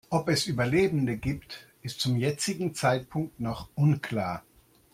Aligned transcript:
Ob 0.09 0.29
es 0.29 0.47
Überlebende 0.47 1.15
gibt, 1.15 1.67
ist 1.83 1.99
zum 1.99 2.17
jetzigen 2.17 2.73
Zeitpunkt 2.73 3.39
noch 3.39 3.69
unklar. 3.75 4.43